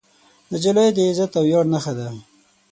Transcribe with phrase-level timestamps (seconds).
[0.51, 2.07] نجلۍ د عزت او ویاړ نښه ده.